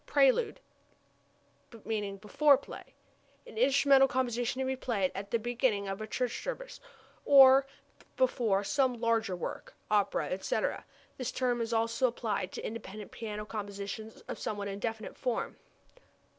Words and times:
Prelude 0.07 0.59
(lit. 1.71 2.21
before 2.21 2.57
play) 2.57 2.95
an 3.45 3.55
instrumental 3.55 4.07
composition 4.07 4.57
to 4.59 4.65
be 4.65 4.75
played 4.75 5.11
at 5.13 5.29
the 5.29 5.37
beginning 5.37 5.87
of 5.87 6.01
a 6.01 6.07
church 6.07 6.41
service, 6.41 6.79
or 7.23 7.67
before 8.17 8.63
some 8.63 8.99
larger 8.99 9.35
work 9.35 9.75
(opera, 9.91 10.29
etc.). 10.29 10.85
The 11.17 11.25
term 11.25 11.61
is 11.61 11.71
also 11.71 12.07
applied 12.07 12.51
to 12.53 12.65
independent 12.65 13.11
piano 13.11 13.45
compositions 13.45 14.21
of 14.21 14.39
somewhat 14.39 14.69
indefinite 14.69 15.15
form. 15.15 15.57